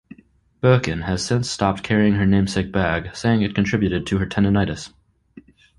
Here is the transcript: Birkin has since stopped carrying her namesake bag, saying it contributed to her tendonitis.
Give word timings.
Birkin 0.61 1.01
has 1.01 1.23
since 1.23 1.47
stopped 1.47 1.83
carrying 1.83 2.15
her 2.15 2.25
namesake 2.25 2.71
bag, 2.71 3.15
saying 3.15 3.43
it 3.43 3.53
contributed 3.53 4.07
to 4.07 4.17
her 4.17 4.25
tendonitis. 4.25 4.91